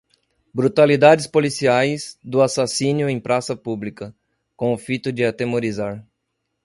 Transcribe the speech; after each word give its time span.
brutalidades 0.51 1.27
policiais, 1.27 2.17
do 2.23 2.41
assassínio 2.41 3.07
em 3.07 3.19
praça 3.19 3.55
pública, 3.55 4.15
com 4.57 4.73
o 4.73 4.77
fito 4.79 5.11
de 5.11 5.23
atemorizar 5.23 6.03